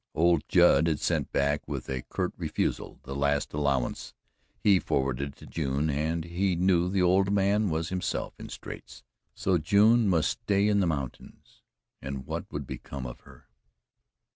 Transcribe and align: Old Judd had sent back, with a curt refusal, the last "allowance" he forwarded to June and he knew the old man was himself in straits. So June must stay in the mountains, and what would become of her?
Old 0.15 0.41
Judd 0.49 0.87
had 0.87 0.99
sent 0.99 1.31
back, 1.31 1.67
with 1.67 1.87
a 1.87 2.01
curt 2.01 2.33
refusal, 2.35 2.99
the 3.03 3.13
last 3.15 3.53
"allowance" 3.53 4.15
he 4.57 4.79
forwarded 4.79 5.35
to 5.35 5.45
June 5.45 5.91
and 5.91 6.25
he 6.25 6.55
knew 6.55 6.89
the 6.89 7.03
old 7.03 7.31
man 7.31 7.69
was 7.69 7.89
himself 7.89 8.33
in 8.39 8.49
straits. 8.49 9.03
So 9.35 9.59
June 9.59 10.09
must 10.09 10.41
stay 10.41 10.67
in 10.67 10.79
the 10.79 10.87
mountains, 10.87 11.61
and 12.01 12.25
what 12.25 12.51
would 12.51 12.65
become 12.65 13.05
of 13.05 13.19
her? 13.19 13.45